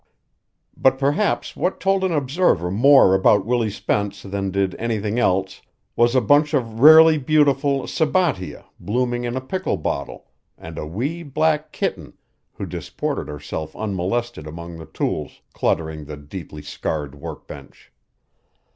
But 0.75 0.97
perhaps 0.97 1.55
what 1.55 1.79
told 1.79 2.03
an 2.03 2.11
observer 2.11 2.71
more 2.71 3.13
about 3.13 3.45
Willie 3.45 3.69
Spence 3.69 4.23
than 4.23 4.49
did 4.49 4.73
anything 4.79 5.19
else 5.19 5.61
was 5.95 6.15
a 6.15 6.21
bunch 6.21 6.55
of 6.55 6.79
rarely 6.79 7.19
beautiful 7.19 7.85
sabbatia 7.85 8.65
blooming 8.79 9.25
in 9.25 9.37
a 9.37 9.39
pickle 9.41 9.77
bottle 9.77 10.25
and 10.57 10.79
a 10.79 10.87
wee 10.87 11.21
black 11.21 11.71
kitten 11.71 12.13
who 12.53 12.65
disported 12.65 13.27
herself 13.27 13.75
unmolested 13.75 14.47
among 14.47 14.79
the 14.79 14.87
tools 14.87 15.41
cluttering 15.53 16.05
the 16.05 16.17
deeply 16.17 16.63
scarred 16.63 17.13
workbench. 17.13 17.91